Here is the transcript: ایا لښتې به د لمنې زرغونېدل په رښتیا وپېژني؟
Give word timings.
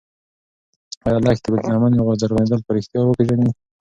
ایا 1.05 1.19
لښتې 1.25 1.49
به 1.51 1.57
د 1.61 1.65
لمنې 1.73 1.97
زرغونېدل 2.21 2.59
په 2.63 2.71
رښتیا 2.75 2.99
وپېژني؟ 3.01 3.49